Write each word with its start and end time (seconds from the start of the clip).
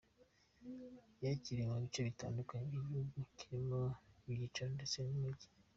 Yakiniwe 1.23 1.67
mu 1.71 1.77
bice 1.85 1.99
bitandukanye 2.09 2.65
by’igihugu 2.85 2.97
birimo 3.37 3.81
iby’icyaro 4.31 4.71
ndetse 4.77 4.97
n’umujyi. 5.01 5.47